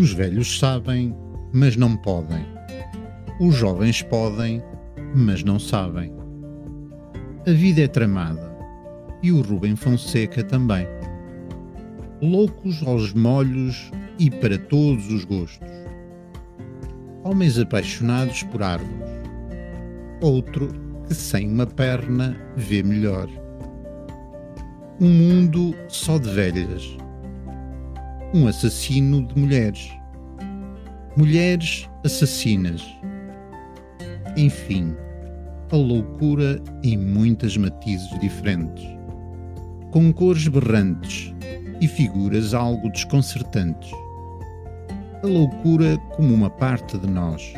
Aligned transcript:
Os 0.00 0.14
velhos 0.14 0.58
sabem, 0.58 1.14
mas 1.52 1.76
não 1.76 1.94
podem. 1.94 2.42
Os 3.38 3.54
jovens 3.54 4.00
podem, 4.00 4.62
mas 5.14 5.44
não 5.44 5.58
sabem. 5.58 6.10
A 7.46 7.50
vida 7.50 7.82
é 7.82 7.86
tramada 7.86 8.50
e 9.22 9.30
o 9.30 9.42
Rubem 9.42 9.76
Fonseca 9.76 10.42
também. 10.42 10.86
Loucos 12.22 12.82
aos 12.86 13.12
molhos 13.12 13.90
e 14.18 14.30
para 14.30 14.56
todos 14.56 15.12
os 15.12 15.26
gostos. 15.26 15.68
Homens 17.22 17.58
apaixonados 17.58 18.42
por 18.44 18.62
árvores. 18.62 19.10
Outro 20.22 20.70
que 21.06 21.14
sem 21.14 21.46
uma 21.46 21.66
perna 21.66 22.40
vê 22.56 22.82
melhor. 22.82 23.28
Um 24.98 25.10
mundo 25.10 25.74
só 25.88 26.16
de 26.16 26.30
velhas 26.30 26.96
um 28.32 28.46
assassino 28.46 29.26
de 29.26 29.36
mulheres. 29.38 29.90
Mulheres 31.16 31.88
assassinas. 32.04 32.86
Enfim, 34.36 34.94
a 35.72 35.76
loucura 35.76 36.62
em 36.84 36.96
muitas 36.96 37.56
matizes 37.56 38.08
diferentes, 38.20 38.86
com 39.90 40.12
cores 40.12 40.46
berrantes 40.46 41.34
e 41.80 41.88
figuras 41.88 42.54
algo 42.54 42.88
desconcertantes. 42.90 43.90
A 45.24 45.26
loucura 45.26 45.98
como 46.14 46.32
uma 46.32 46.50
parte 46.50 46.96
de 46.98 47.08
nós, 47.08 47.52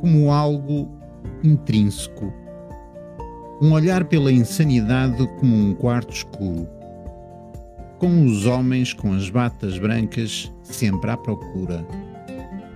como 0.00 0.30
algo 0.30 0.88
intrínseco. 1.42 2.32
Um 3.60 3.72
olhar 3.72 4.04
pela 4.04 4.30
insanidade 4.30 5.26
como 5.38 5.54
um 5.54 5.74
quarto 5.74 6.12
escuro 6.12 6.68
com 8.02 8.24
os 8.24 8.46
homens 8.46 8.92
com 8.92 9.12
as 9.12 9.30
batas 9.30 9.78
brancas 9.78 10.52
sempre 10.64 11.08
à 11.08 11.16
procura. 11.16 11.86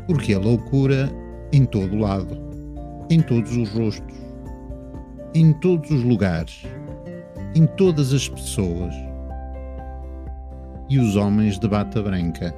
Porque 0.06 0.32
a 0.32 0.38
loucura 0.38 1.10
em 1.52 1.64
todo 1.64 1.98
lado, 1.98 2.38
em 3.10 3.20
todos 3.20 3.56
os 3.56 3.68
rostos, 3.70 4.16
em 5.34 5.52
todos 5.54 5.90
os 5.90 6.04
lugares, 6.04 6.62
em 7.56 7.66
todas 7.66 8.14
as 8.14 8.28
pessoas. 8.28 8.94
E 10.88 10.96
os 10.96 11.16
homens 11.16 11.58
de 11.58 11.66
bata 11.66 12.00
branca. 12.00 12.54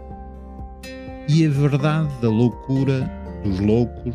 E 1.27 1.47
a 1.47 1.49
verdade 1.49 2.13
da 2.21 2.29
loucura 2.29 3.11
dos 3.45 3.61
loucos 3.61 4.15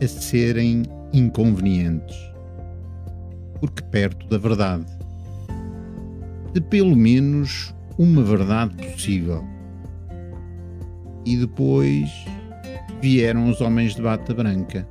a 0.00 0.06
serem 0.06 0.84
inconvenientes. 1.12 2.16
Porque 3.58 3.82
perto 3.82 4.28
da 4.28 4.38
verdade 4.38 5.01
de 6.52 6.60
pelo 6.60 6.96
menos 6.96 7.74
uma 7.98 8.22
verdade 8.22 8.76
possível. 8.92 9.44
E 11.24 11.36
depois 11.36 12.10
vieram 13.00 13.48
os 13.48 13.60
homens 13.60 13.94
de 13.94 14.02
bata 14.02 14.34
branca 14.34 14.86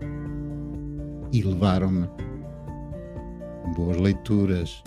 e 1.31 1.41
levaram-me. 1.41 2.07
Boas 3.75 3.97
leituras. 3.97 4.83